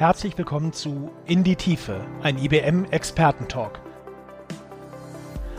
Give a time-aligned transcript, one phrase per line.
[0.00, 3.82] Herzlich willkommen zu In die Tiefe, ein IBM-Expertentalk.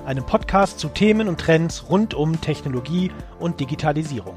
[0.04, 4.34] Einem Podcast zu Themen und Trends rund um Technologie und Digitalisierung.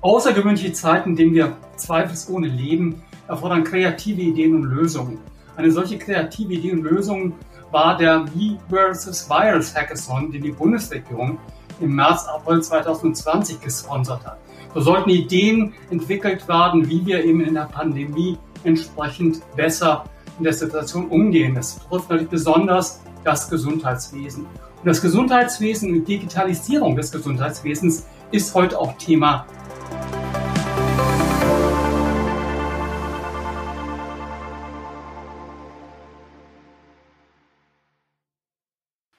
[0.00, 5.18] Außergewöhnliche Zeiten, in denen wir zweifelsohne leben, erfordern kreative Ideen und Lösungen.
[5.56, 7.34] Eine solche kreative Idee und Lösung
[7.70, 11.38] war der V versus Virus Hackathon, den die Bundesregierung
[11.80, 14.38] im März, April 2020 gesponsert hat.
[14.74, 20.04] So sollten Ideen entwickelt werden, wie wir eben in der Pandemie entsprechend besser
[20.38, 21.54] in der Situation umgehen.
[21.54, 24.44] Das betrifft natürlich besonders das Gesundheitswesen.
[24.44, 29.46] Und das Gesundheitswesen und Digitalisierung des Gesundheitswesens ist heute auch Thema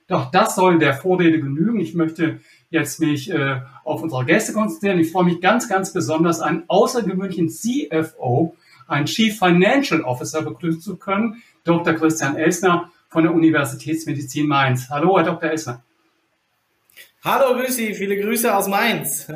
[0.08, 1.80] Doch das soll der Vorrede genügen.
[1.80, 2.40] Ich möchte
[2.70, 5.00] jetzt mich äh, auf unsere Gäste konzentrieren.
[5.00, 8.56] Ich freue mich ganz, ganz besonders, einen außergewöhnlichen CFO,
[8.88, 11.94] einen Chief Financial Officer begrüßen zu können, Dr.
[11.94, 14.90] Christian Elsner von der Universitätsmedizin Mainz.
[14.90, 15.50] Hallo, Herr Dr.
[15.50, 15.82] Elsner.
[17.24, 17.96] Hallo, grüß Sie.
[17.96, 19.28] Viele Grüße aus Mainz.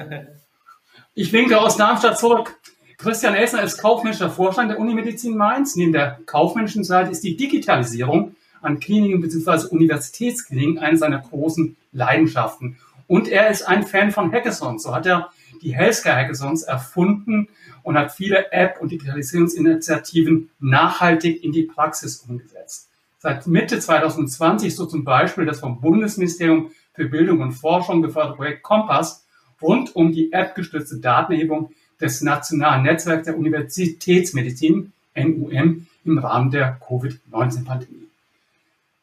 [1.16, 2.60] ich winke aus Darmstadt zurück.
[3.00, 5.76] Christian Elsner ist kaufmännischer Vorstand der Unimedizin Mainz.
[5.76, 9.68] Neben der kaufmännischen Seite ist die Digitalisierung an Kliniken bzw.
[9.68, 12.78] Universitätskliniken eine seiner großen Leidenschaften.
[13.08, 14.84] Und er ist ein Fan von Hackathons.
[14.84, 17.50] So hat er die Healthcare Hackathons erfunden
[17.84, 22.88] und hat viele App- und Digitalisierungsinitiativen nachhaltig in die Praxis umgesetzt.
[23.18, 28.64] Seit Mitte 2020 so zum Beispiel das vom Bundesministerium für Bildung und Forschung geförderte Projekt
[28.64, 29.26] Kompass
[29.62, 38.09] rund um die App-gestützte Datenerhebung des Nationalen Netzwerks der Universitätsmedizin, NUM, im Rahmen der Covid-19-Pandemie.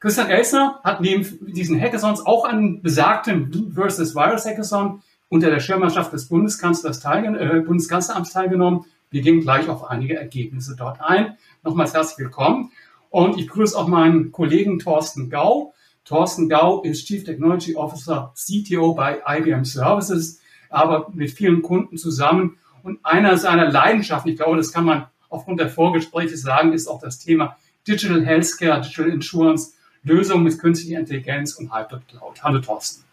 [0.07, 6.13] Christian Elsner hat neben diesen Hackathons auch an besagtem versus Virus Hackathon unter der Schirmherrschaft
[6.13, 8.85] des Bundeskanzlers teilgen äh, Bundeskanzleramts teilgenommen.
[9.11, 11.37] Wir gehen gleich auf einige Ergebnisse dort ein.
[11.65, 12.71] Nochmals herzlich willkommen.
[13.11, 15.75] Und ich grüße auch meinen Kollegen Thorsten Gau.
[16.05, 20.41] Thorsten Gau ist Chief Technology Officer CTO bei IBM Services,
[20.71, 22.59] aber mit vielen Kunden zusammen.
[22.85, 27.01] Und einer seiner Leidenschaften, ich glaube, das kann man aufgrund der Vorgespräche sagen, ist auch
[27.01, 27.57] das Thema
[27.89, 29.73] Digital Healthcare, Digital Insurance
[30.07, 32.43] Lösungen mit künstlicher Intelligenz und Hybrid Cloud.
[32.43, 33.05] Hallo Thorsten.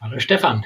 [0.00, 0.64] Hallo Stefan.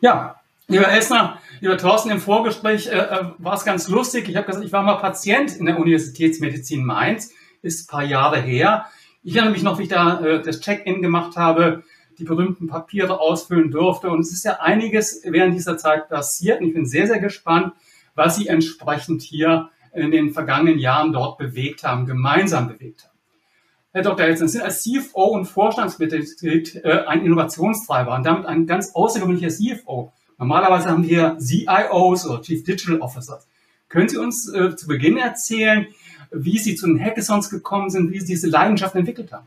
[0.00, 0.36] Ja,
[0.68, 4.28] lieber Elsner, lieber Thorsten, im Vorgespräch äh, äh war es ganz lustig.
[4.28, 7.32] Ich habe gesagt, ich war mal Patient in der Universitätsmedizin Mainz,
[7.62, 8.86] ist ein paar Jahre her.
[9.24, 11.82] Ich erinnere mich noch, wie ich da äh, das Check-in gemacht habe,
[12.18, 14.08] die berühmten Papiere ausfüllen durfte.
[14.08, 16.60] Und es ist ja einiges während dieser Zeit passiert.
[16.60, 17.72] Und ich bin sehr, sehr gespannt,
[18.14, 23.13] was Sie entsprechend hier in den vergangenen Jahren dort bewegt haben, gemeinsam bewegt haben.
[23.94, 24.26] Herr Dr.
[24.26, 30.12] Elsen, sind als CFO und Vorstandsmitglied äh, ein Innovationstreiber und damit ein ganz außergewöhnlicher CFO.
[30.36, 33.46] Normalerweise haben wir CIOs oder Chief Digital Officers.
[33.88, 35.86] Können Sie uns äh, zu Beginn erzählen,
[36.32, 39.46] wie Sie zu den Hackathons gekommen sind, wie Sie diese Leidenschaft entwickelt haben?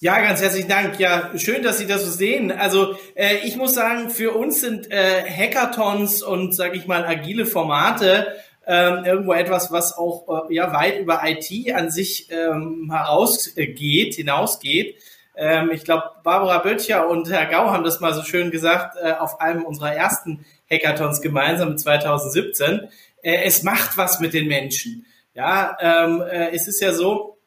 [0.00, 0.98] Ja, ganz herzlichen Dank.
[0.98, 2.50] Ja, schön, dass Sie das so sehen.
[2.50, 7.44] Also äh, ich muss sagen, für uns sind äh, Hackathons und, sage ich mal, agile
[7.44, 8.28] Formate
[8.66, 14.96] ähm, irgendwo etwas, was auch äh, ja weit über IT an sich ähm, herausgeht, hinausgeht.
[15.36, 19.12] Ähm, ich glaube, Barbara Böttcher und Herr Gau haben das mal so schön gesagt äh,
[19.12, 22.88] auf einem unserer ersten Hackathons gemeinsam 2017.
[23.22, 25.06] Äh, es macht was mit den Menschen.
[25.34, 27.38] Ja, ähm, äh, es ist ja so,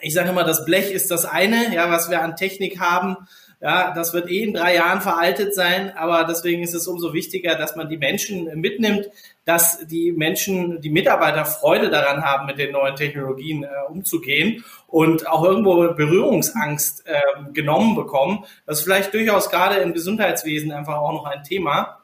[0.00, 3.16] ich sage immer, das Blech ist das eine, ja, was wir an Technik haben.
[3.62, 7.56] Ja, das wird eh in drei Jahren veraltet sein, aber deswegen ist es umso wichtiger,
[7.56, 9.10] dass man die Menschen mitnimmt,
[9.44, 15.28] dass die Menschen, die Mitarbeiter Freude daran haben, mit den neuen Technologien äh, umzugehen und
[15.28, 17.20] auch irgendwo Berührungsangst äh,
[17.52, 18.46] genommen bekommen.
[18.64, 22.00] Das ist vielleicht durchaus gerade im Gesundheitswesen einfach auch noch ein Thema.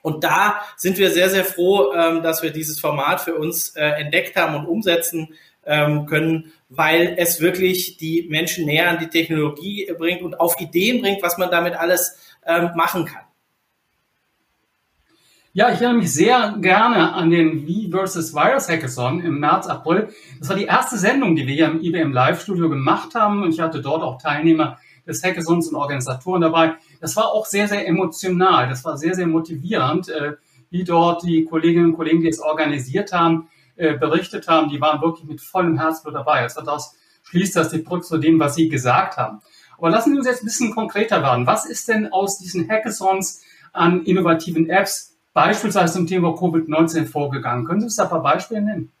[0.00, 3.84] Und da sind wir sehr, sehr froh, ähm, dass wir dieses Format für uns äh,
[3.84, 5.34] entdeckt haben und umsetzen
[5.66, 11.02] ähm, können, weil es wirklich die Menschen näher an die Technologie bringt und auf Ideen
[11.02, 13.22] bringt, was man damit alles ähm, machen kann.
[15.52, 20.10] Ja, ich erinnere mich sehr gerne an den V versus Virus Hackathon im März, April.
[20.38, 23.42] Das war die erste Sendung, die wir hier im IBM Live Studio gemacht haben.
[23.42, 26.74] Und ich hatte dort auch Teilnehmer des Hackathons und Organisatoren dabei.
[27.00, 28.68] Das war auch sehr, sehr emotional.
[28.68, 30.34] Das war sehr, sehr motivierend, äh,
[30.68, 35.00] wie dort die Kolleginnen und Kollegen, die es organisiert haben, äh, berichtet haben, die waren
[35.00, 36.42] wirklich mit vollem Herzblut dabei.
[36.42, 39.40] Also das schließt das die Brücke zu dem, was Sie gesagt haben.
[39.78, 41.46] Aber lassen Sie uns jetzt ein bisschen konkreter werden.
[41.46, 43.42] Was ist denn aus diesen Hackathons
[43.72, 47.66] an innovativen Apps beispielsweise zum Thema Covid-19 vorgegangen?
[47.66, 48.92] Können Sie uns da ein paar Beispiele nennen?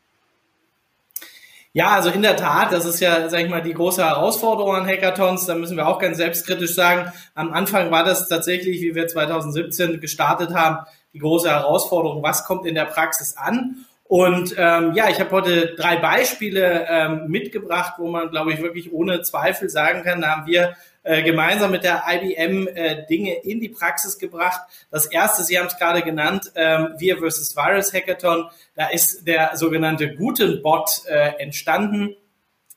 [1.72, 4.86] Ja, also in der Tat, das ist ja, sag ich mal, die große Herausforderung an
[4.86, 5.44] Hackathons.
[5.44, 7.12] Da müssen wir auch ganz selbstkritisch sagen.
[7.34, 12.22] Am Anfang war das tatsächlich, wie wir 2017 gestartet haben, die große Herausforderung.
[12.22, 13.84] Was kommt in der Praxis an?
[14.08, 18.92] Und ähm, ja, ich habe heute drei Beispiele ähm, mitgebracht, wo man, glaube ich, wirklich
[18.92, 23.60] ohne Zweifel sagen kann, da haben wir äh, gemeinsam mit der IBM äh, Dinge in
[23.60, 24.60] die Praxis gebracht.
[24.90, 28.48] Das erste, Sie haben es gerade genannt, ähm, Wir versus Virus Hackathon.
[28.76, 32.14] Da ist der sogenannte Gutenbot äh, entstanden.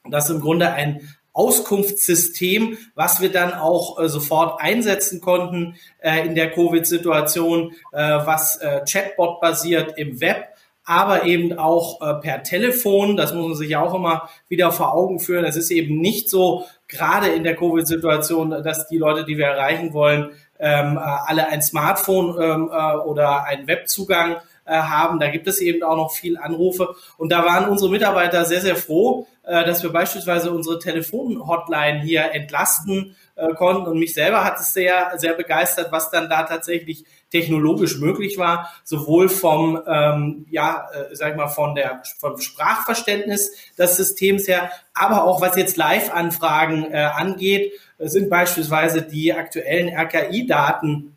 [0.10, 6.26] Das ist im Grunde ein Auskunftssystem, was wir dann auch äh, sofort einsetzen konnten äh,
[6.26, 10.48] in der Covid-Situation, äh, was äh, Chatbot basiert im Web
[10.90, 13.16] aber eben auch äh, per Telefon.
[13.16, 15.46] Das muss man sich auch immer wieder vor Augen führen.
[15.46, 19.94] Es ist eben nicht so, gerade in der Covid-Situation, dass die Leute, die wir erreichen
[19.94, 25.20] wollen, ähm, äh, alle ein Smartphone ähm, äh, oder einen Webzugang äh, haben.
[25.20, 26.96] Da gibt es eben auch noch viel Anrufe.
[27.18, 32.32] Und da waren unsere Mitarbeiter sehr, sehr froh, äh, dass wir beispielsweise unsere Telefon-Hotline hier
[32.34, 33.86] entlasten äh, konnten.
[33.86, 38.72] Und mich selber hat es sehr, sehr begeistert, was dann da tatsächlich technologisch möglich war,
[38.84, 44.72] sowohl vom, ähm, ja, äh, sag ich mal, von der, vom Sprachverständnis des Systems her,
[44.94, 51.16] aber auch was jetzt Live-Anfragen äh, angeht, sind beispielsweise die aktuellen RKI-Daten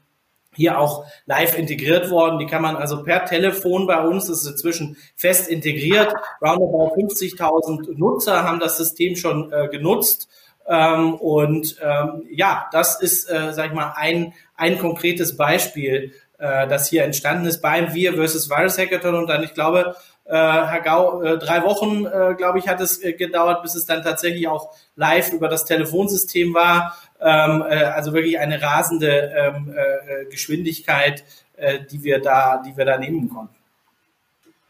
[0.55, 2.39] hier auch live integriert worden.
[2.39, 6.13] Die kann man also per Telefon bei uns, das ist inzwischen fest integriert.
[6.43, 10.29] Roundabout 50.000 Nutzer haben das System schon äh, genutzt.
[10.67, 16.67] Ähm, und ähm, ja, das ist, äh, sag ich mal, ein, ein konkretes Beispiel, äh,
[16.69, 19.15] das hier entstanden ist beim Wir versus Virus Hackathon.
[19.15, 23.03] Und dann, ich glaube, äh, Herr Gau, äh, drei Wochen, äh, glaube ich, hat es
[23.03, 26.97] äh, gedauert, bis es dann tatsächlich auch live über das Telefonsystem war.
[27.21, 31.25] Ähm, äh, also wirklich eine rasende ähm, äh, Geschwindigkeit,
[31.57, 33.55] äh, die wir da, die wir da nehmen konnten.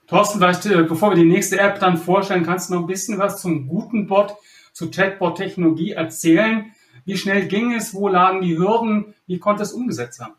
[0.06, 3.18] Thorsten, vielleicht, äh, bevor wir die nächste App dann vorstellen, kannst du noch ein bisschen
[3.18, 4.34] was zum guten Bot
[4.72, 6.74] zu Chatbot-Technologie erzählen?
[7.04, 7.94] Wie schnell ging es?
[7.94, 9.14] Wo lagen die Hürden?
[9.26, 10.34] Wie konnte es umgesetzt werden?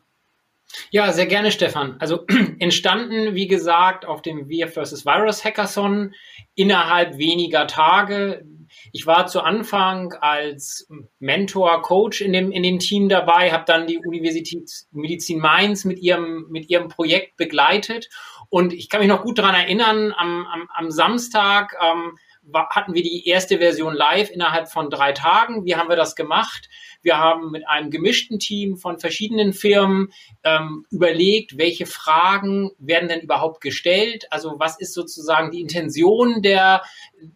[0.90, 1.96] Ja, sehr gerne, Stefan.
[1.98, 2.24] Also
[2.58, 5.06] entstanden, wie gesagt, auf dem VF vs.
[5.06, 6.14] Virus Hackathon
[6.54, 8.44] innerhalb weniger Tage.
[8.92, 10.88] Ich war zu Anfang als
[11.18, 16.00] Mentor, Coach in dem, in dem Team dabei, habe dann die Universität Medizin Mainz mit
[16.00, 18.08] ihrem, mit ihrem Projekt begleitet.
[18.48, 22.18] Und ich kann mich noch gut daran erinnern, am, am, am Samstag ähm,
[22.52, 25.64] hatten wir die erste Version live innerhalb von drei Tagen.
[25.64, 26.68] Wie haben wir das gemacht?
[27.02, 30.12] Wir haben mit einem gemischten Team von verschiedenen Firmen
[30.42, 34.26] ähm, überlegt, welche Fragen werden denn überhaupt gestellt?
[34.30, 36.82] Also was ist sozusagen die Intention der,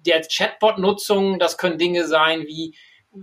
[0.06, 1.38] der Chatbot-Nutzung?
[1.38, 2.74] Das können Dinge sein wie,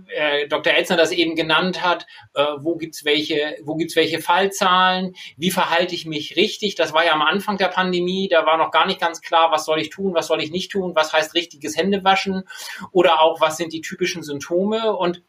[0.08, 0.72] äh, Dr.
[0.72, 5.94] Elzner das eben genannt hat, äh, wo gibt's welche, wo gibt's welche Fallzahlen, wie verhalte
[5.94, 6.74] ich mich richtig?
[6.74, 9.64] Das war ja am Anfang der Pandemie, da war noch gar nicht ganz klar, was
[9.64, 12.44] soll ich tun, was soll ich nicht tun, was heißt richtiges Händewaschen
[12.92, 15.22] oder auch was sind die typischen Symptome und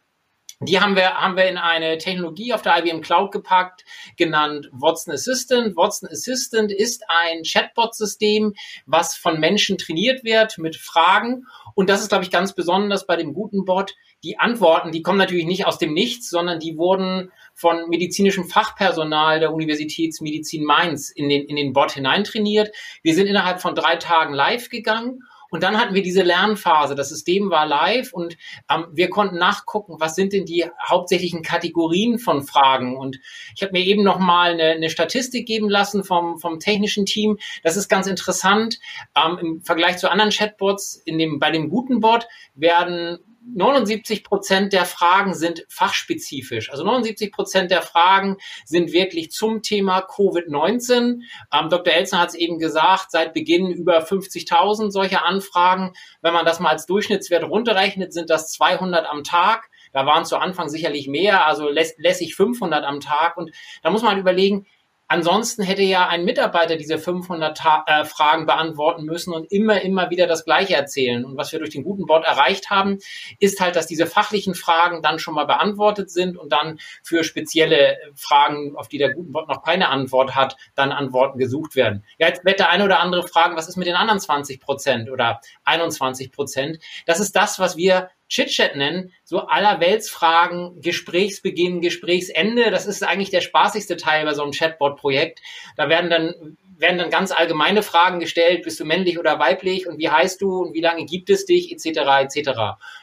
[0.60, 3.86] die haben wir, haben wir in eine Technologie auf der IBM Cloud gepackt,
[4.18, 5.76] genannt Watson Assistant.
[5.76, 8.56] Watson Assistant ist ein Chatbot-System,
[8.88, 11.46] was von Menschen trainiert wird mit Fragen.
[11.76, 13.94] Und das ist, glaube ich, ganz besonders bei dem guten Bot.
[14.24, 19.40] Die Antworten, die kommen natürlich nicht aus dem Nichts, sondern die wurden von medizinischem Fachpersonal
[19.40, 22.76] der Universitätsmedizin Mainz in den, in den Bot hineintrainiert.
[23.04, 26.96] Wir sind innerhalb von drei Tagen live gegangen und dann hatten wir diese Lernphase.
[26.96, 28.38] Das System war live und
[28.70, 32.98] ähm, wir konnten nachgucken, was sind denn die hauptsächlichen Kategorien von Fragen.
[32.98, 33.20] Und
[33.56, 37.38] ich habe mir eben noch mal eine, eine Statistik geben lassen vom, vom technischen Team.
[37.64, 38.80] Das ist ganz interessant.
[39.16, 43.20] Ähm, Im Vergleich zu anderen Chatbots, in dem, bei dem guten Bot werden
[43.56, 46.70] 79 Prozent der Fragen sind fachspezifisch.
[46.72, 51.22] Also 79 Prozent der Fragen sind wirklich zum Thema Covid-19.
[51.54, 51.94] Ähm, Dr.
[51.94, 55.94] Elzner hat es eben gesagt, seit Beginn über 50.000 solcher Anfragen.
[56.22, 59.70] Wenn man das mal als Durchschnittswert runterrechnet, sind das 200 am Tag.
[59.94, 63.38] Da waren zu Anfang sicherlich mehr, also lässig 500 am Tag.
[63.38, 63.52] Und
[63.82, 64.68] da muss man überlegen,
[65.10, 70.10] Ansonsten hätte ja ein Mitarbeiter diese 500 Ta äh, Fragen beantworten müssen und immer, immer
[70.10, 71.24] wieder das Gleiche erzählen.
[71.24, 72.98] Und was wir durch den guten Bot erreicht haben,
[73.40, 77.98] ist halt, dass diese fachlichen Fragen dann schon mal beantwortet sind und dann für spezielle
[78.16, 82.04] Fragen, auf die der guten Bot noch keine Antwort hat, dann Antworten gesucht werden.
[82.18, 85.10] Ja, jetzt wird der eine oder andere fragen, was ist mit den anderen 20 Prozent
[85.10, 86.80] oder 21 Prozent?
[87.06, 92.72] Das ist das, was wir Chit-Chat nennen, so aller Weltsfragen, Gesprächsbeginn, Gesprächsende.
[92.72, 95.42] Das ist eigentlich der spaßigste Teil bei so einem Chatbot-Projekt.
[95.76, 99.98] Da werden dann werden dann ganz allgemeine Fragen gestellt, bist du männlich oder weiblich und
[99.98, 102.00] wie heißt du und wie lange gibt es dich, etc.
[102.22, 102.50] etc.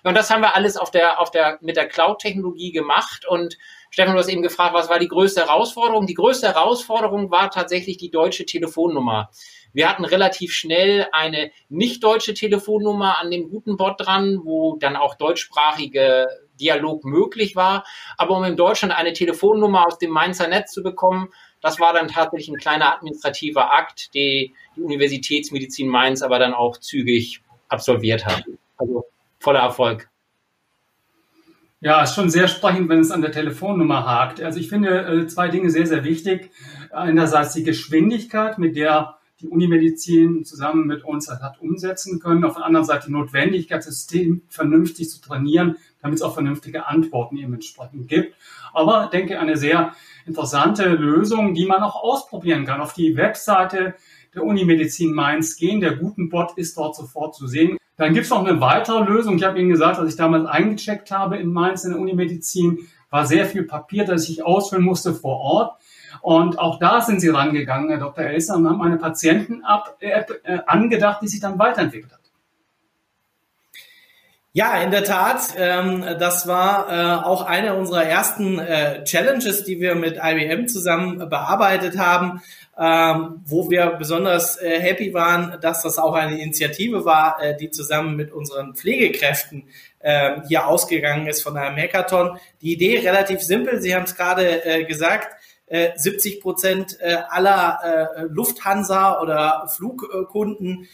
[0.05, 3.59] Und das haben wir alles auf der, auf der, mit der Cloud-Technologie gemacht und
[3.95, 6.05] Stefan, du hast eben gefragt, was war die größte Herausforderung?
[6.09, 9.31] Die größte Herausforderung war tatsächlich die deutsche Telefonnummer.
[9.73, 14.97] Wir hatten relativ schnell eine nicht deutsche Telefonnummer an dem guten Bot dran, wo dann
[14.97, 16.27] auch deutschsprachige
[16.61, 17.85] Dialog möglich war.
[18.19, 21.29] Aber um in Deutschland eine Telefonnummer aus dem Mainzer Netz zu bekommen,
[21.61, 26.79] das war dann tatsächlich ein kleiner administrativer Akt, die die Universitätsmedizin Mainz aber dann auch
[26.79, 28.43] zügig absolviert hat.
[28.77, 29.05] Also
[29.39, 30.09] voller Erfolg.
[31.85, 34.41] Ja, ist schon sehr sprechend, wenn es an der Telefonnummer hakt.
[34.41, 36.51] Also ich finde äh, zwei Dinge sehr, sehr wichtig.
[36.91, 42.43] Einerseits die Geschwindigkeit, mit der die Unimedizin zusammen mit uns hat umsetzen können.
[42.45, 46.87] Auf der anderen Seite die Notwendigkeit, das System vernünftig zu trainieren, damit es auch vernünftige
[46.87, 48.35] Antworten eben entsprechend gibt.
[48.73, 52.81] Aber ich denke, eine sehr interessante Lösung, die man auch ausprobieren kann.
[52.81, 53.95] Auf die Webseite
[54.35, 55.81] der Unimedizin Mainz gehen.
[55.81, 57.77] Der Gutenbot ist dort sofort zu sehen.
[57.97, 59.37] Dann gibt es noch eine weitere Lösung.
[59.37, 63.25] Ich habe Ihnen gesagt, als ich damals eingecheckt habe in Mainz in der Unimedizin, war
[63.25, 65.81] sehr viel Papier, das ich ausfüllen musste vor Ort.
[66.21, 68.25] Und auch da sind Sie rangegangen, Herr Dr.
[68.25, 72.24] Elster, und haben eine Patienten-App äh, angedacht, die sich dann weiterentwickelt hat.
[74.57, 75.57] Ja, in der Tat.
[75.59, 81.29] Ähm, das war äh, auch eine unserer ersten äh, Challenges, die wir mit IBM zusammen
[81.29, 82.41] bearbeitet haben,
[82.79, 87.73] ähm, wo wir besonders äh, happy waren, dass das auch eine Initiative war, äh, die
[87.73, 89.67] zusammen mit unseren Pflegekräften
[89.99, 92.39] äh, hier ausgegangen ist von einem Hackathon.
[92.63, 93.83] Die Idee relativ simpel.
[93.83, 95.35] Sie haben es gerade äh, gesagt.
[95.69, 97.79] 70 äh, Prozent äh, aller
[98.17, 100.89] äh, Lufthansa oder Flugkunden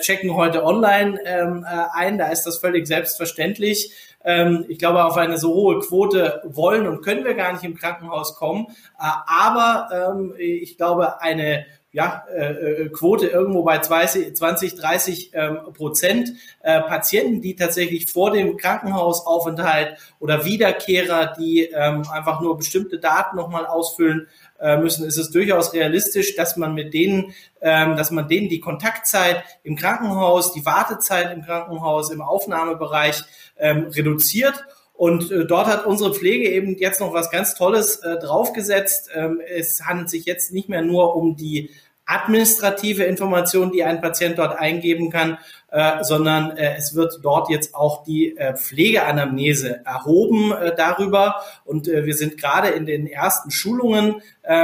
[0.00, 2.16] checken heute online ähm, ein.
[2.16, 3.92] Da ist das völlig selbstverständlich.
[4.24, 7.76] Ähm, ich glaube, auf eine so hohe Quote wollen und können wir gar nicht im
[7.76, 8.68] Krankenhaus kommen.
[8.96, 15.58] Aber ähm, ich glaube, eine ja, äh, äh Quote irgendwo bei 20, 20 30 ähm,
[15.74, 16.32] Prozent
[16.62, 23.36] äh, Patienten, die tatsächlich vor dem Krankenhausaufenthalt oder Wiederkehrer, die ähm, einfach nur bestimmte Daten
[23.36, 24.26] nochmal ausfüllen
[24.58, 28.60] äh, müssen, ist es durchaus realistisch, dass man mit denen, ähm, dass man denen die
[28.60, 33.22] Kontaktzeit im Krankenhaus, die Wartezeit im Krankenhaus, im Aufnahmebereich
[33.56, 34.64] ähm, reduziert
[34.96, 39.10] und äh, dort hat unsere Pflege eben jetzt noch was ganz Tolles äh, draufgesetzt.
[39.12, 41.70] Ähm, es handelt sich jetzt nicht mehr nur um die
[42.06, 45.38] administrative Informationen, die ein Patient dort eingeben kann,
[45.70, 51.42] äh, sondern äh, es wird dort jetzt auch die äh, Pflegeanamnese erhoben darüber.
[51.64, 54.22] Und wir sind gerade in den ersten Schulungen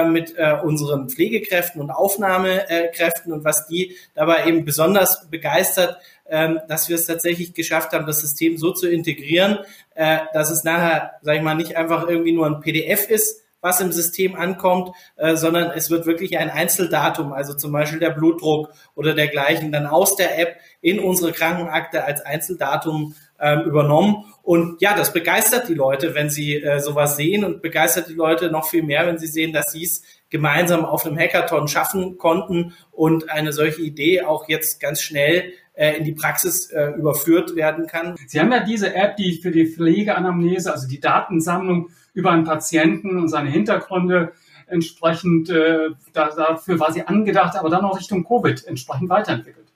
[0.08, 6.96] mit unseren Pflegekräften und Aufnahmekräften und was die dabei eben besonders begeistert, äh, dass wir
[6.96, 9.58] es tatsächlich geschafft haben, das System so zu integrieren,
[10.32, 13.92] dass es nachher, sage ich mal, nicht einfach irgendwie nur ein PDF ist, was im
[13.92, 19.14] System ankommt, äh, sondern es wird wirklich ein Einzeldatum, also zum Beispiel der Blutdruck oder
[19.14, 24.24] dergleichen, dann aus der App in unsere Krankenakte als Einzeldatum ähm, übernommen.
[24.42, 28.50] Und ja, das begeistert die Leute, wenn sie äh, sowas sehen und begeistert die Leute
[28.50, 32.74] noch viel mehr, wenn sie sehen, dass sie es gemeinsam auf einem Hackathon schaffen konnten
[32.92, 37.86] und eine solche Idee auch jetzt ganz schnell äh, in die Praxis äh, überführt werden
[37.86, 38.16] kann.
[38.26, 43.18] Sie haben ja diese App, die für die Pflegeanamnese, also die Datensammlung über einen Patienten
[43.18, 44.32] und seine Hintergründe
[44.66, 49.66] entsprechend, äh, da, dafür war sie angedacht, aber dann auch Richtung Covid entsprechend weiterentwickelt.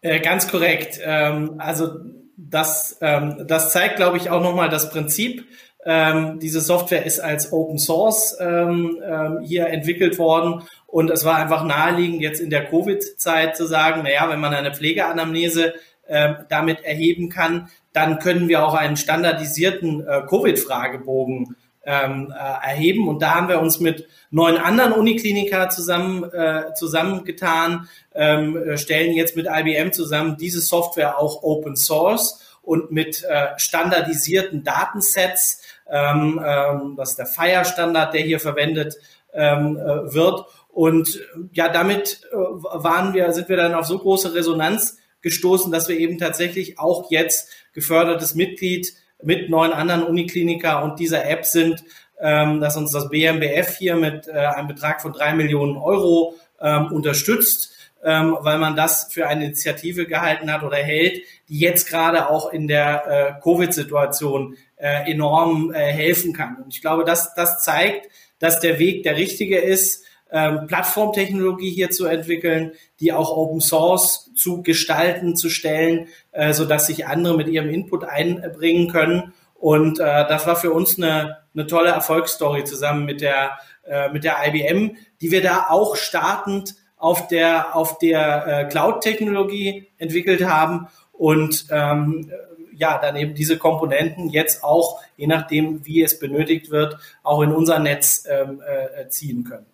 [0.00, 0.98] Äh, ganz korrekt.
[1.02, 2.00] Ähm, also
[2.36, 5.46] das, ähm, das zeigt, glaube ich, auch nochmal das Prinzip.
[5.84, 11.36] Ähm, diese Software ist als Open Source ähm, ähm, hier entwickelt worden und es war
[11.36, 15.72] einfach naheliegend, jetzt in der Covid-Zeit zu sagen, naja, wenn man eine Pflegeanamnese
[16.10, 23.08] äh, damit erheben kann, dann können wir auch einen standardisierten äh, Covid-Fragebogen ähm, äh, erheben.
[23.08, 29.12] Und da haben wir uns mit neun anderen Unikliniker zusammen äh, zusammengetan, ähm, äh, stellen
[29.14, 35.62] jetzt mit IBM zusammen diese Software auch Open Source und mit äh, standardisierten Datensets.
[35.88, 38.96] Ähm, ähm, das ist der Fire-Standard, der hier verwendet
[39.32, 40.44] ähm, äh, wird.
[40.68, 41.20] Und
[41.52, 45.98] ja, damit äh, waren wir, sind wir dann auf so große Resonanz gestoßen, dass wir
[45.98, 51.84] eben tatsächlich auch jetzt gefördertes Mitglied mit neun anderen Unikliniker und dieser App sind,
[52.20, 56.86] ähm, dass uns das BMBF hier mit äh, einem Betrag von drei Millionen Euro ähm,
[56.92, 57.72] unterstützt,
[58.04, 62.52] ähm, weil man das für eine Initiative gehalten hat oder hält, die jetzt gerade auch
[62.52, 66.56] in der äh, Covid-Situation äh, enorm äh, helfen kann.
[66.62, 68.08] Und ich glaube, das, das zeigt,
[68.38, 74.30] dass der Weg der richtige ist, ähm, Plattformtechnologie hier zu entwickeln, die auch Open Source
[74.34, 79.32] zu gestalten, zu stellen, äh, so dass sich andere mit ihrem Input einbringen können.
[79.54, 84.24] Und äh, das war für uns eine, eine tolle Erfolgsstory zusammen mit der äh, mit
[84.24, 90.88] der IBM, die wir da auch startend auf der auf der äh, Cloud-Technologie entwickelt haben
[91.12, 92.30] und ähm,
[92.80, 97.52] ja, dann eben diese Komponenten jetzt auch, je nachdem, wie es benötigt wird, auch in
[97.52, 99.66] unser Netz ähm, äh, ziehen können.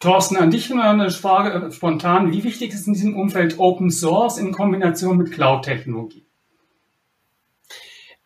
[0.00, 2.32] Thorsten, an dich nur eine Frage äh, spontan.
[2.32, 6.26] Wie wichtig ist in diesem Umfeld Open Source in Kombination mit Cloud-Technologie?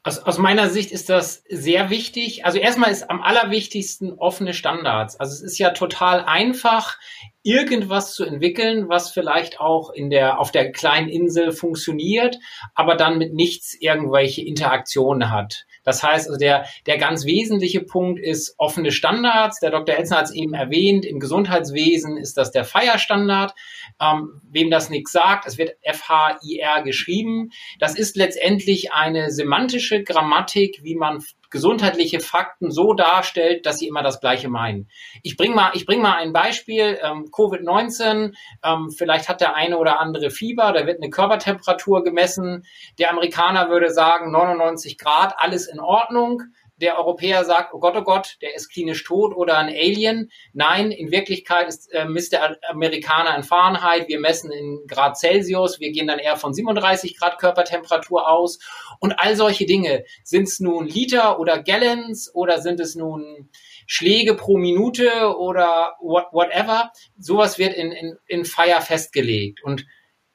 [0.05, 2.45] Aus, aus meiner Sicht ist das sehr wichtig.
[2.45, 5.19] Also erstmal ist am allerwichtigsten offene Standards.
[5.19, 6.97] Also es ist ja total einfach,
[7.43, 12.37] irgendwas zu entwickeln, was vielleicht auch in der, auf der kleinen Insel funktioniert,
[12.75, 15.67] aber dann mit nichts irgendwelche Interaktionen hat.
[15.85, 19.61] Das heißt, also der, der ganz wesentliche Punkt ist offene Standards.
[19.61, 19.97] Der Dr.
[19.97, 23.55] Elzner hat es eben erwähnt, im Gesundheitswesen ist das der FIRE-Standard.
[24.01, 27.51] Ähm, wem das nichts sagt, es wird F-H-I-R geschrieben.
[27.79, 31.23] Das ist letztendlich eine semantische Grammatik, wie man
[31.55, 34.89] gesundheitliche Fakten so darstellt, dass sie immer das Gleiche meinen.
[35.23, 36.99] Ich bringe mal, bring mal ein Beispiel.
[37.01, 38.35] Ähm, Covid-19,
[38.65, 42.67] ähm, vielleicht hat der eine oder andere Fieber, da wird eine Körpertemperatur gemessen.
[42.99, 46.43] Der Amerikaner würde sagen 99 Grad, alles in Ordnung
[46.85, 50.31] der Europäer sagt, oh Gott, oh Gott, der ist klinisch tot oder ein Alien.
[50.53, 55.81] Nein, in Wirklichkeit ist, äh, misst der Amerikaner in Fahrenheit, wir messen in Grad Celsius,
[55.81, 58.59] wir gehen dann eher von 37 Grad Körpertemperatur aus.
[59.01, 63.49] Und all solche Dinge, sind es nun Liter oder Gallons oder sind es nun
[63.87, 69.65] Schläge pro Minute oder what, whatever, sowas wird in, in, in Fire festgelegt.
[69.65, 69.87] Und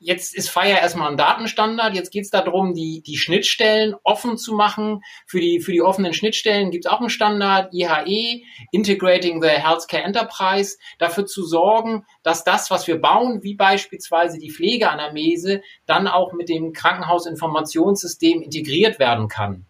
[0.01, 1.93] Jetzt ist Fire erstmal ein Datenstandard.
[1.93, 5.01] Jetzt geht es darum, die, die Schnittstellen offen zu machen.
[5.27, 10.03] Für die, für die offenen Schnittstellen gibt es auch einen Standard, IHE, Integrating the Healthcare
[10.03, 16.31] Enterprise, dafür zu sorgen, dass das, was wir bauen, wie beispielsweise die Pflegeanamnese, dann auch
[16.31, 19.65] mit dem Krankenhausinformationssystem integriert werden kann.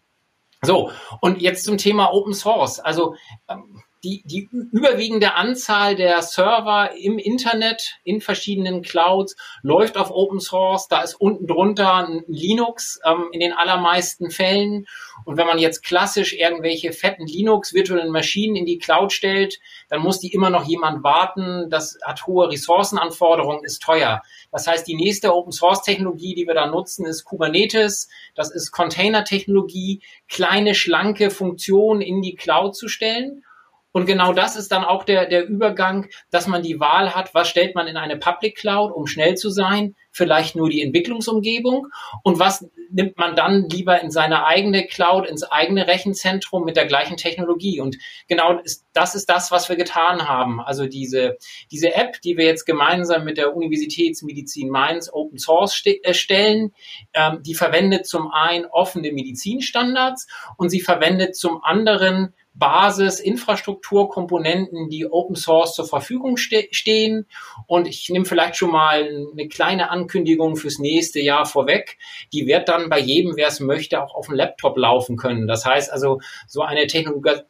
[0.62, 2.78] So, und jetzt zum Thema Open Source.
[2.78, 3.16] Also
[3.48, 10.40] ähm, die, die überwiegende Anzahl der Server im Internet in verschiedenen Clouds läuft auf Open
[10.40, 10.88] Source.
[10.88, 14.86] Da ist unten drunter ein Linux ähm, in den allermeisten Fällen.
[15.26, 19.58] Und wenn man jetzt klassisch irgendwelche fetten Linux virtuellen Maschinen in die Cloud stellt,
[19.90, 21.68] dann muss die immer noch jemand warten.
[21.68, 24.22] Das hat hohe Ressourcenanforderungen, ist teuer.
[24.50, 28.08] Das heißt, die nächste Open Source Technologie, die wir da nutzen, ist Kubernetes.
[28.34, 33.44] Das ist Container Technologie, kleine, schlanke Funktionen in die Cloud zu stellen.
[33.92, 37.48] Und genau das ist dann auch der, der Übergang, dass man die Wahl hat, was
[37.48, 41.86] stellt man in eine Public Cloud, um schnell zu sein, vielleicht nur die Entwicklungsumgebung
[42.24, 46.86] und was nimmt man dann lieber in seine eigene Cloud, ins eigene Rechenzentrum mit der
[46.86, 47.80] gleichen Technologie.
[47.80, 48.60] Und genau
[48.92, 50.60] das ist das, was wir getan haben.
[50.60, 51.38] Also diese,
[51.70, 56.72] diese App, die wir jetzt gemeinsam mit der Universitätsmedizin Mainz Open Source erstellen,
[57.12, 60.26] äh, ähm, die verwendet zum einen offene Medizinstandards
[60.56, 67.26] und sie verwendet zum anderen Basis, Infrastrukturkomponenten, die Open Source zur Verfügung ste stehen.
[67.66, 71.98] Und ich nehme vielleicht schon mal eine kleine Ankündigung fürs nächste Jahr vorweg.
[72.32, 75.48] Die wird dann bei jedem, wer es möchte, auch auf dem Laptop laufen können.
[75.48, 77.40] Das heißt also, so eine Technologie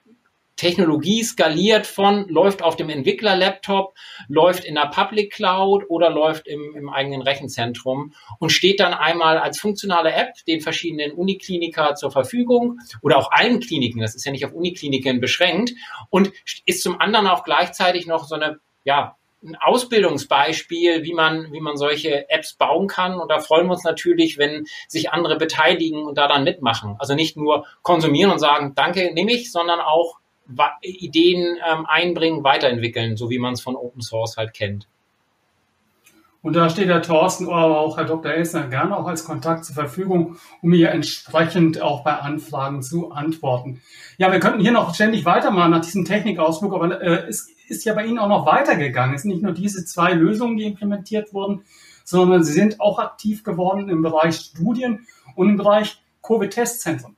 [0.61, 3.95] Technologie skaliert von, läuft auf dem Entwickler-Laptop,
[4.29, 9.39] läuft in der Public Cloud oder läuft im, im eigenen Rechenzentrum und steht dann einmal
[9.39, 14.33] als funktionale App den verschiedenen Unikliniker zur Verfügung oder auch allen Kliniken, das ist ja
[14.33, 15.73] nicht auf Unikliniken beschränkt
[16.11, 16.31] und
[16.67, 21.79] ist zum anderen auch gleichzeitig noch so eine, ja, ein Ausbildungsbeispiel, wie man, wie man
[21.79, 23.19] solche Apps bauen kann.
[23.19, 26.97] Und da freuen wir uns natürlich, wenn sich andere beteiligen und da dann mitmachen.
[26.99, 30.21] Also nicht nur konsumieren und sagen, danke, nehme ich, sondern auch
[30.83, 34.87] Ideen ähm, einbringen, weiterentwickeln, so wie man es von Open Source halt kennt.
[36.43, 38.33] Und da steht der Thorsten aber auch Herr Dr.
[38.33, 43.83] Elsner gerne auch als Kontakt zur Verfügung, um hier entsprechend auch bei Anfragen zu antworten.
[44.17, 47.93] Ja, wir könnten hier noch ständig weitermachen nach diesem Technikausflug, aber äh, es ist ja
[47.93, 49.15] bei Ihnen auch noch weitergegangen.
[49.15, 51.63] Es sind nicht nur diese zwei Lösungen, die implementiert wurden,
[52.05, 57.17] sondern Sie sind auch aktiv geworden im Bereich Studien und im Bereich Covid-Testzentren.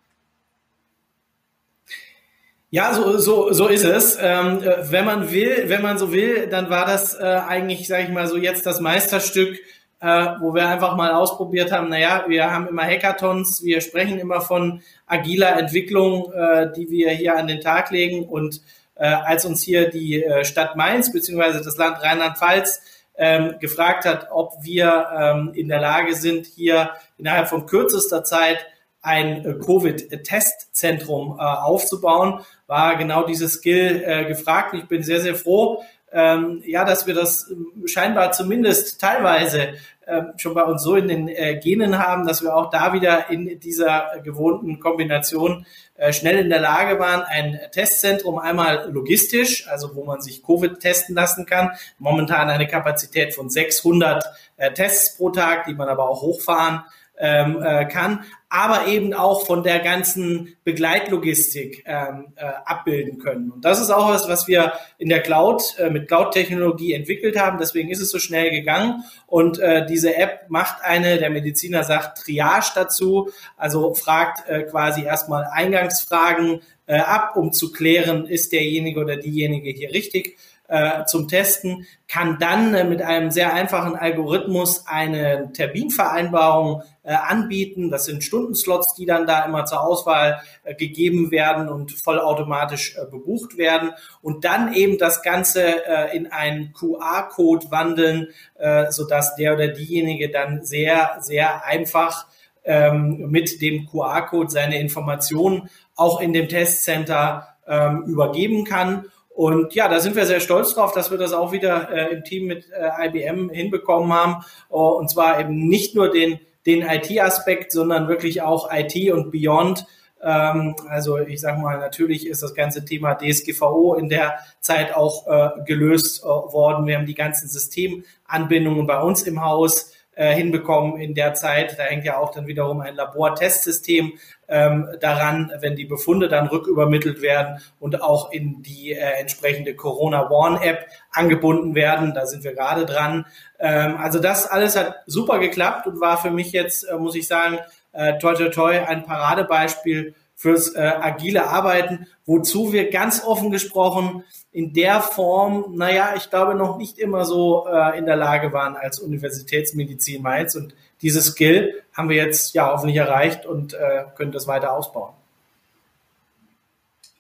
[2.74, 4.16] Ja, so, so, so ist es.
[4.18, 8.04] Ähm, äh, wenn man will, wenn man so will, dann war das äh, eigentlich, sage
[8.04, 9.58] ich mal, so jetzt das Meisterstück,
[10.00, 14.40] äh, wo wir einfach mal ausprobiert haben, naja, wir haben immer Hackathons, wir sprechen immer
[14.40, 18.24] von agiler Entwicklung, äh, die wir hier an den Tag legen.
[18.24, 18.62] Und
[18.94, 22.80] äh, als uns hier die äh, Stadt Mainz beziehungsweise das Land Rheinland-Pfalz
[23.18, 28.64] ähm, gefragt hat, ob wir ähm, in der Lage sind, hier innerhalb von kürzester Zeit
[29.02, 34.74] ein äh, Covid-Testzentrum äh, aufzubauen, war genau dieses Skill äh, gefragt.
[34.74, 39.74] Ich bin sehr, sehr froh, ähm, ja, dass wir das ähm, scheinbar zumindest teilweise
[40.06, 43.30] äh, schon bei uns so in den äh, Genen haben, dass wir auch da wieder
[43.30, 49.94] in dieser gewohnten Kombination äh, schnell in der Lage waren, ein Testzentrum einmal logistisch, also
[49.94, 54.24] wo man sich Covid testen lassen kann, momentan eine Kapazität von 600
[54.58, 56.82] äh, Tests pro Tag, die man aber auch hochfahren
[57.22, 63.52] ähm, äh, kann, aber eben auch von der ganzen Begleitlogistik ähm, äh, abbilden können.
[63.52, 67.58] Und das ist auch was, was wir in der Cloud äh, mit Cloud-Technologie entwickelt haben.
[67.58, 69.04] Deswegen ist es so schnell gegangen.
[69.28, 75.04] Und äh, diese App macht eine, der Mediziner sagt Triage dazu, also fragt äh, quasi
[75.04, 80.36] erstmal Eingangsfragen äh, ab, um zu klären, ist derjenige oder diejenige hier richtig
[80.72, 87.90] äh, zum Testen, kann dann äh, mit einem sehr einfachen Algorithmus eine Terminvereinbarung äh, anbieten.
[87.90, 93.04] Das sind Stundenslots, die dann da immer zur Auswahl äh, gegeben werden und vollautomatisch äh,
[93.04, 93.90] bebucht werden
[94.22, 100.30] und dann eben das Ganze äh, in einen QR-Code wandeln, äh, sodass der oder diejenige
[100.30, 102.26] dann sehr, sehr einfach
[102.64, 109.88] ähm, mit dem QR-Code seine Informationen auch in dem Testcenter ähm, übergeben kann und ja,
[109.88, 112.66] da sind wir sehr stolz drauf, dass wir das auch wieder äh, im Team mit
[112.70, 114.44] äh, IBM hinbekommen haben.
[114.68, 119.86] Oh, und zwar eben nicht nur den, den IT-Aspekt, sondern wirklich auch IT und Beyond.
[120.22, 125.26] Ähm, also ich sage mal, natürlich ist das ganze Thema DSGVO in der Zeit auch
[125.26, 126.86] äh, gelöst äh, worden.
[126.86, 131.78] Wir haben die ganzen Systemanbindungen bei uns im Haus äh, hinbekommen in der Zeit.
[131.78, 134.12] Da hängt ja auch dann wiederum ein Labortestsystem
[134.48, 140.28] ähm, daran, wenn die Befunde dann rückübermittelt werden und auch in die äh, entsprechende Corona
[140.30, 142.12] Warn App angebunden werden.
[142.14, 143.24] Da sind wir gerade dran.
[143.58, 147.26] Ähm, also das alles hat super geklappt und war für mich jetzt, äh, muss ich
[147.26, 147.58] sagen,
[147.92, 154.24] äh, toi toi toi ein Paradebeispiel fürs äh, agile Arbeiten, wozu wir ganz offen gesprochen
[154.52, 158.76] in der Form, naja, ich glaube, noch nicht immer so äh, in der Lage waren
[158.76, 160.54] als Universitätsmedizin Mainz.
[160.54, 165.14] Und dieses Skill haben wir jetzt ja hoffentlich erreicht und äh, können das weiter ausbauen.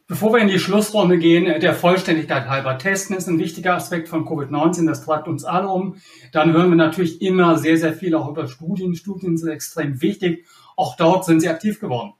[0.08, 4.26] Bevor wir in die Schlussrunde gehen, der Vollständigkeit halber testen ist ein wichtiger Aspekt von
[4.26, 4.86] Covid-19.
[4.86, 5.96] Das treibt uns alle um.
[6.32, 8.94] Dann hören wir natürlich immer sehr, sehr viel auch über Studien.
[8.94, 10.44] Studien sind extrem wichtig.
[10.76, 12.12] Auch dort sind sie aktiv geworden.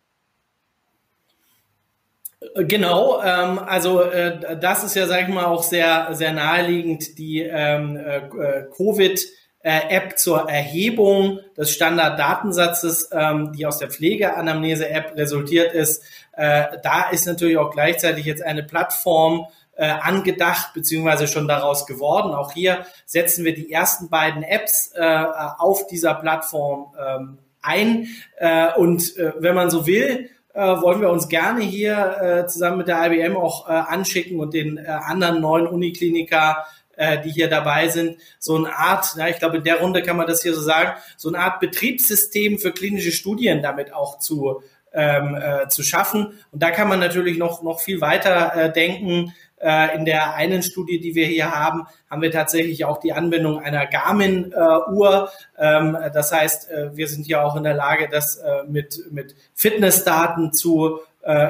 [2.55, 7.41] Genau, ähm, also äh, das ist ja, sage ich mal, auch sehr, sehr naheliegend, die
[7.41, 16.03] ähm, äh, Covid-App zur Erhebung des Standarddatensatzes, ähm, die aus der Pflegeanamnese-App resultiert ist.
[16.33, 22.35] Äh, da ist natürlich auch gleichzeitig jetzt eine Plattform äh, angedacht, beziehungsweise schon daraus geworden.
[22.35, 25.25] Auch hier setzen wir die ersten beiden Apps äh,
[25.59, 28.09] auf dieser Plattform ähm, ein.
[28.37, 32.79] Äh, und äh, wenn man so will, äh, wollen wir uns gerne hier äh, zusammen
[32.79, 37.49] mit der IBM auch äh, anschicken und den äh, anderen neuen Unikliniker, äh, die hier
[37.49, 40.55] dabei sind, so eine Art, ja, ich glaube, in der Runde kann man das hier
[40.55, 44.63] so sagen, so eine Art Betriebssystem für klinische Studien damit auch zu
[44.95, 46.39] ähm, äh, zu schaffen.
[46.51, 49.33] Und da kann man natürlich noch, noch viel weiter äh, denken.
[49.63, 53.61] Äh, in der einen Studie, die wir hier haben, haben wir tatsächlich auch die Anwendung
[53.61, 55.31] einer Garmin-Uhr.
[55.57, 59.37] Ähm, das heißt, äh, wir sind ja auch in der Lage, das äh, mit, mit
[59.55, 60.99] Fitnessdaten zu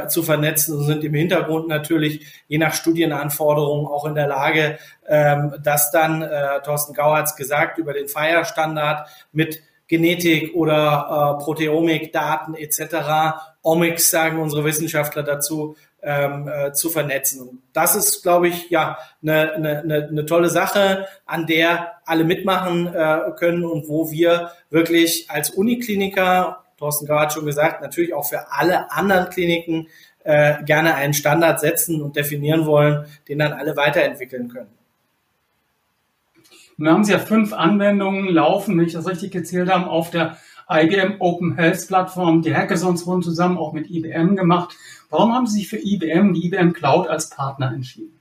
[0.09, 5.55] zu vernetzen und sind im Hintergrund natürlich je nach Studienanforderungen auch in der Lage, ähm,
[5.63, 6.23] das dann,
[6.63, 14.09] Thorsten Gau hat es gesagt, über den FIRE-Standard mit Genetik oder äh, Proteomik-Daten etc., Omics
[14.09, 17.47] sagen unsere Wissenschaftler dazu, ähm, äh, zu vernetzen.
[17.47, 22.87] Und das ist, glaube ich, ja eine, eine, eine tolle Sache, an der alle mitmachen
[22.87, 28.51] äh, können und wo wir wirklich als Unikliniker, Thorsten hat schon gesagt, natürlich auch für
[28.51, 29.89] alle anderen Kliniken
[30.25, 34.71] äh, gerne einen Standard setzen und definieren wollen, den dann alle weiterentwickeln können.
[36.77, 40.39] Nun haben Sie ja fünf Anwendungen laufen, wenn ich das richtig gezählt habe, auf der
[40.71, 42.43] IBM Open Health Plattform.
[42.43, 44.77] Die Hackathons wurden zusammen auch mit IBM gemacht.
[45.11, 48.19] Warum haben Sie sich für IBM, die IBM Cloud als Partner entschieden?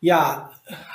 [0.00, 0.50] Ja,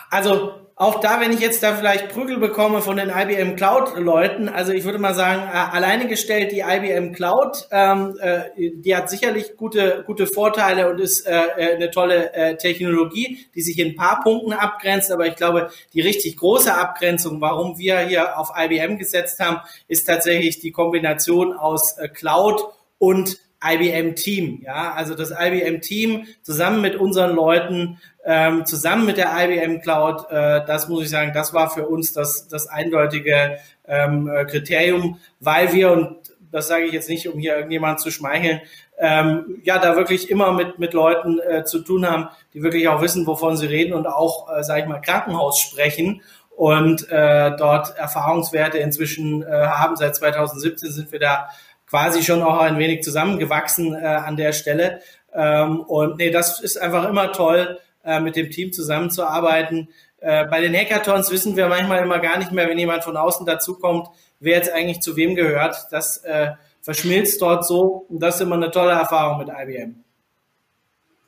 [0.10, 4.72] also auch da, wenn ich jetzt da vielleicht Prügel bekomme von den IBM Cloud-Leuten, also
[4.72, 9.56] ich würde mal sagen, äh, alleine gestellt die IBM Cloud, ähm, äh, die hat sicherlich
[9.56, 13.96] gute, gute Vorteile und ist äh, äh, eine tolle äh, Technologie, die sich in ein
[13.96, 18.98] paar Punkten abgrenzt, aber ich glaube, die richtig große Abgrenzung, warum wir hier auf IBM
[18.98, 22.64] gesetzt haben, ist tatsächlich die Kombination aus äh, Cloud
[22.98, 24.62] und IBM Team.
[24.63, 30.30] Ja, also das IBM Team zusammen mit unseren Leuten, ähm, zusammen mit der IBM Cloud,
[30.30, 35.19] äh, das muss ich sagen, das war für uns das, das eindeutige ähm, äh, Kriterium,
[35.39, 36.17] weil wir, und
[36.52, 38.62] das sage ich jetzt nicht, um hier irgendjemand zu schmeicheln,
[38.99, 43.02] ähm, ja, da wirklich immer mit, mit Leuten äh, zu tun haben, die wirklich auch
[43.02, 46.21] wissen, wovon sie reden und auch, äh, sage ich mal, Krankenhaus sprechen
[46.56, 49.95] und äh, dort Erfahrungswerte inzwischen äh, haben.
[49.95, 51.49] Seit 2017 sind wir da
[51.93, 55.01] quasi schon auch ein wenig zusammengewachsen äh, an der Stelle.
[55.32, 59.89] Ähm, und nee, das ist einfach immer toll, äh, mit dem Team zusammenzuarbeiten.
[60.17, 63.45] äh, bei den Hackathons wissen wir manchmal immer gar nicht mehr, wenn jemand von außen
[63.45, 64.08] dazukommt,
[64.39, 65.75] wer jetzt eigentlich zu wem gehört.
[65.91, 70.03] Das äh, verschmilzt dort so und das ist immer eine tolle Erfahrung mit IBM.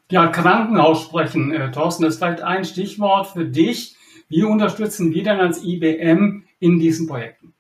[0.10, 3.96] Ja, Krankenhaus sprechen, äh, Thorsten, das ist vielleicht ein Stichwort für dich.
[4.30, 7.55] Wie unterstützen wir denn als IBM in diesen Projekten?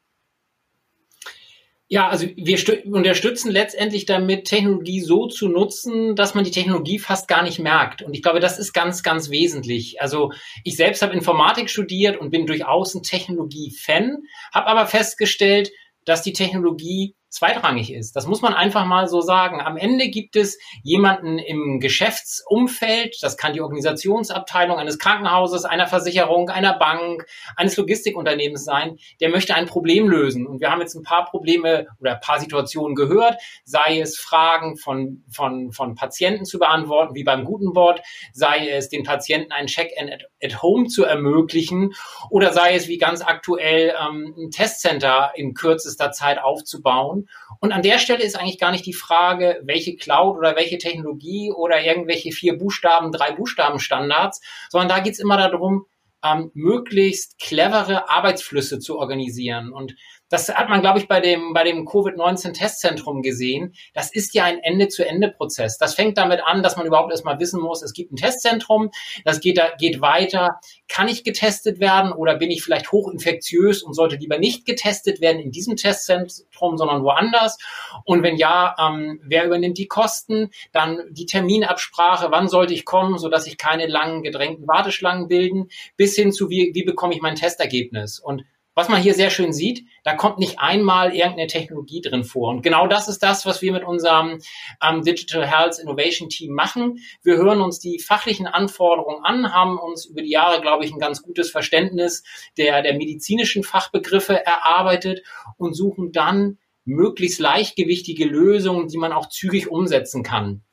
[1.87, 2.57] Ja, also wir
[2.91, 8.01] unterstützen letztendlich damit, Technologie so zu nutzen, dass man die Technologie fast gar nicht merkt.
[8.01, 10.01] Und ich glaube, das ist ganz, ganz wesentlich.
[10.01, 10.31] Also
[10.63, 14.17] ich selbst habe Informatik studiert und bin durchaus ein Technologie-Fan,
[14.51, 15.69] habe aber festgestellt,
[16.05, 18.15] dass die Technologie zweitrangig ist.
[18.15, 19.59] Das muss man einfach mal so sagen.
[19.59, 26.49] Am Ende gibt es jemanden im Geschäftsumfeld, das kann die Organisationsabteilung eines Krankenhauses, einer Versicherung,
[26.49, 27.25] einer Bank,
[27.57, 30.47] eines Logistikunternehmens sein, der möchte ein Problem lösen.
[30.47, 34.77] Und wir haben jetzt ein paar Probleme oder ein paar Situationen gehört, sei es Fragen
[34.77, 40.09] von, von, von Patienten zu beantworten, wie beim Gutenboard, sei es den Patienten ein Check-in
[40.09, 41.93] at, at, home zu ermöglichen
[42.29, 47.24] oder sei es wie ganz aktuell ähm, ein Testcenter in kürzester Zeit aufzubauen
[47.59, 51.51] und an der Stelle ist eigentlich gar nicht die Frage, welche Cloud oder welche Technologie
[51.51, 55.85] oder irgendwelche vier Buchstaben, drei Buchstaben Standards, sondern da geht es immer darum,
[56.23, 59.71] ähm, möglichst clevere Arbeitsflüsse zu organisieren.
[59.71, 59.95] Und
[60.29, 63.73] das hat man, glaube ich, bei dem, bei dem Covid-19-Testzentrum gesehen.
[63.93, 65.77] Das ist ja ein Ende-zu-Ende-Prozess.
[65.77, 68.89] Das fängt damit an, dass man überhaupt erstmal wissen muss, es gibt ein Testzentrum,
[69.23, 70.59] das geht, geht weiter.
[70.87, 75.39] Kann ich getestet werden oder bin ich vielleicht hochinfektiös und sollte lieber nicht getestet werden
[75.39, 77.57] in diesem Testzentrum, sondern woanders?
[78.03, 80.49] Und wenn ja, ähm, wer übernimmt die Kosten?
[80.71, 86.15] Dann die Terminabsprache, wann sollte ich kommen, sodass sich keine langen gedrängten Warteschlangen bilden, bis
[86.15, 88.19] hin zu wie, wie bekomme ich mein Testergebnis?
[88.19, 88.43] Und
[88.75, 92.49] was man hier sehr schön sieht, da kommt nicht einmal irgendeine Technologie drin vor.
[92.49, 94.41] Und genau das ist das, was wir mit unserem
[94.83, 96.99] ähm, Digital Health Innovation Team machen.
[97.23, 100.99] Wir hören uns die fachlichen Anforderungen an, haben uns über die Jahre, glaube ich, ein
[100.99, 102.23] ganz gutes Verständnis
[102.57, 105.23] der, der medizinischen Fachbegriffe erarbeitet
[105.57, 110.64] und suchen dann möglichst leichtgewichtige Lösungen, die man auch zügig umsetzen kann.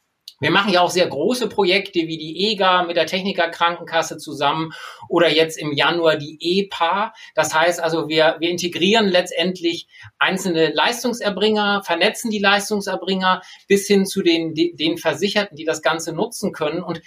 [0.43, 4.73] Wir machen ja auch sehr große Projekte wie die EGA mit der Techniker Krankenkasse zusammen
[5.09, 7.13] oder jetzt im Januar die EPA.
[7.37, 9.87] Das heißt also, wir, wir integrieren letztendlich
[10.19, 16.51] einzelne Leistungserbringer, vernetzen die Leistungserbringer bis hin zu den, den Versicherten, die das Ganze nutzen
[16.51, 16.83] können.
[16.83, 17.03] Und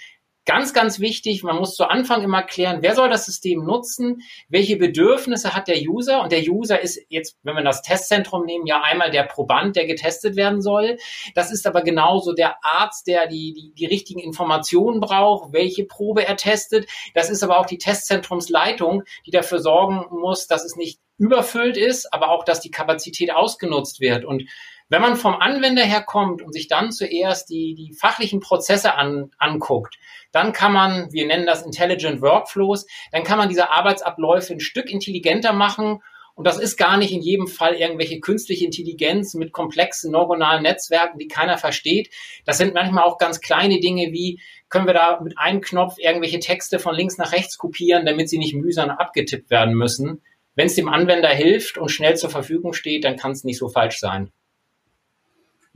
[0.46, 4.76] Ganz, ganz wichtig, man muss zu Anfang immer klären, wer soll das System nutzen, welche
[4.76, 8.80] Bedürfnisse hat der User und der User ist jetzt, wenn wir das Testzentrum nehmen, ja
[8.80, 10.98] einmal der Proband, der getestet werden soll.
[11.34, 16.24] Das ist aber genauso der Arzt, der die, die, die richtigen Informationen braucht, welche Probe
[16.24, 16.88] er testet.
[17.12, 22.12] Das ist aber auch die Testzentrumsleitung, die dafür sorgen muss, dass es nicht überfüllt ist,
[22.12, 24.44] aber auch, dass die Kapazität ausgenutzt wird und
[24.88, 29.30] wenn man vom Anwender her kommt und sich dann zuerst die, die fachlichen Prozesse an,
[29.38, 29.96] anguckt,
[30.32, 34.90] dann kann man, wir nennen das Intelligent Workflows, dann kann man diese Arbeitsabläufe ein Stück
[34.90, 36.00] intelligenter machen.
[36.34, 41.18] Und das ist gar nicht in jedem Fall irgendwelche künstliche Intelligenz mit komplexen neuronalen Netzwerken,
[41.18, 42.10] die keiner versteht.
[42.44, 46.38] Das sind manchmal auch ganz kleine Dinge wie, können wir da mit einem Knopf irgendwelche
[46.38, 50.22] Texte von links nach rechts kopieren, damit sie nicht mühsam abgetippt werden müssen.
[50.54, 53.68] Wenn es dem Anwender hilft und schnell zur Verfügung steht, dann kann es nicht so
[53.68, 54.30] falsch sein.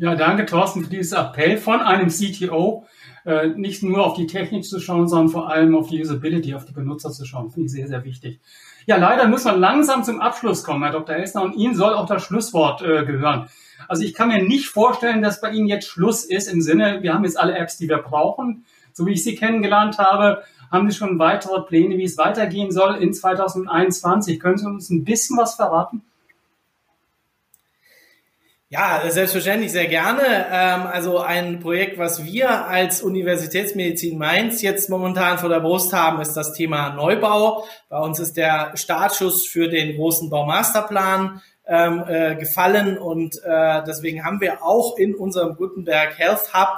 [0.01, 2.87] Ja, danke Thorsten für dieses Appell von einem CTO,
[3.27, 6.65] äh, nicht nur auf die Technik zu schauen, sondern vor allem auf die Usability, auf
[6.65, 7.51] die Benutzer zu schauen.
[7.51, 8.41] Finde ich sehr, sehr wichtig.
[8.87, 11.17] Ja, leider müssen wir langsam zum Abschluss kommen, Herr Dr.
[11.17, 13.51] Elsner, und Ihnen soll auch das Schlusswort äh, gehören.
[13.89, 17.13] Also ich kann mir nicht vorstellen, dass bei Ihnen jetzt Schluss ist im Sinne, wir
[17.13, 18.65] haben jetzt alle Apps, die wir brauchen.
[18.95, 22.95] So wie ich Sie kennengelernt habe, haben Sie schon weitere Pläne, wie es weitergehen soll
[22.95, 24.41] in 2021.
[24.41, 26.05] Können Sie uns ein bisschen was verraten?
[28.73, 30.23] Ja, selbstverständlich sehr gerne.
[30.49, 36.21] Ähm, also ein Projekt, was wir als Universitätsmedizin Mainz jetzt momentan vor der Brust haben,
[36.21, 37.67] ist das Thema Neubau.
[37.89, 44.25] Bei uns ist der Startschuss für den großen Baumasterplan ähm, äh, gefallen und äh, deswegen
[44.25, 46.69] haben wir auch in unserem Gutenberg Health Hub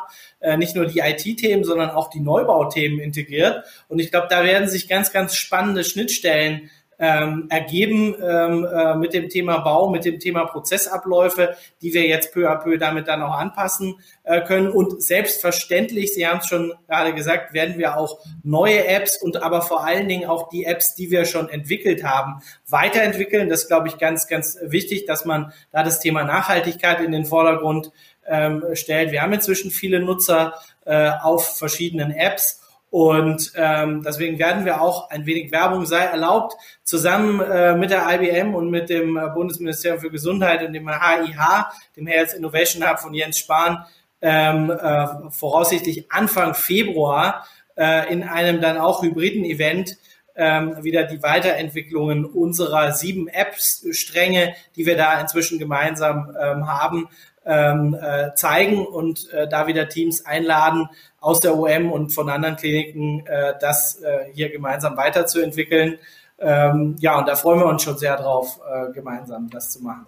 [0.41, 3.67] äh, nicht nur die IT-Themen, sondern auch die Neubauthemen integriert.
[3.89, 6.71] Und ich glaube, da werden sich ganz, ganz spannende Schnittstellen
[7.03, 12.33] ähm, ergeben ähm, äh, mit dem Thema Bau, mit dem Thema Prozessabläufe, die wir jetzt
[12.33, 14.71] peu à peu damit dann auch anpassen äh, können.
[14.71, 19.63] Und selbstverständlich, Sie haben es schon gerade gesagt, werden wir auch neue Apps und aber
[19.63, 23.49] vor allen Dingen auch die Apps, die wir schon entwickelt haben, weiterentwickeln.
[23.49, 27.91] Das glaube ich, ganz, ganz wichtig, dass man da das Thema Nachhaltigkeit in den Vordergrund
[28.29, 29.11] ähm, stellt.
[29.11, 32.62] Wir haben inzwischen viele Nutzer äh, auf verschiedenen Apps
[32.93, 38.07] und ähm, deswegen werden wir auch ein wenig Werbung sei erlaubt, zusammen äh, mit der
[38.07, 42.99] IBM und mit dem äh, Bundesministerium für Gesundheit und dem HIH, dem Health Innovation Hub
[42.99, 43.87] von Jens Spahn,
[44.21, 47.47] ähm, äh, voraussichtlich Anfang Februar
[47.79, 49.97] äh, in einem dann auch hybriden Event
[50.37, 57.09] ähm, wieder die Weiterentwicklungen unserer sieben Apps-Stränge, die wir da inzwischen gemeinsam ähm, haben,
[57.45, 60.89] ähm, äh, zeigen und äh, da wieder Teams einladen
[61.21, 65.99] aus der OM und von anderen Kliniken, äh, das äh, hier gemeinsam weiterzuentwickeln.
[66.39, 70.07] Ähm, ja, und da freuen wir uns schon sehr drauf, äh, gemeinsam das zu machen.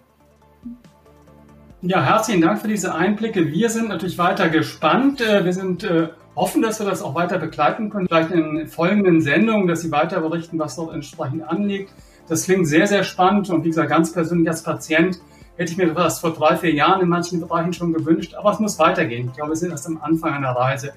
[1.81, 3.47] Ja, herzlichen Dank für diese Einblicke.
[3.47, 5.21] Wir sind natürlich weiter gespannt.
[5.21, 8.07] Äh, wir sind äh, hoffen, dass wir das auch weiter begleiten können.
[8.07, 11.91] Vielleicht in folgenden Sendungen, dass Sie weiter berichten, was dort entsprechend anliegt.
[12.27, 15.19] Das klingt sehr, sehr spannend und wie gesagt, ganz persönlich als Patient
[15.57, 18.59] hätte ich mir das vor drei, vier Jahren in manchen Bereichen schon gewünscht, aber es
[18.59, 19.27] muss weitergehen.
[19.29, 20.93] Ich glaube, wir sind erst am Anfang einer Reise.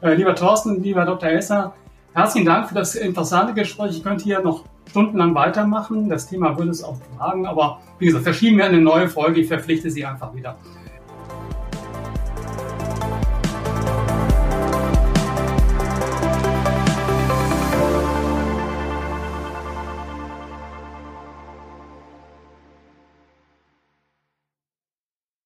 [0.00, 1.30] Äh, lieber Thorsten, lieber Dr.
[1.30, 1.74] Esser,
[2.12, 3.96] herzlichen Dank für das interessante Gespräch.
[3.96, 6.08] Ich könnte hier noch stundenlang weitermachen.
[6.08, 9.40] Das Thema würde es auch tragen, aber wie gesagt, verschieben wir eine neue Folge.
[9.40, 10.56] Ich verpflichte Sie einfach wieder.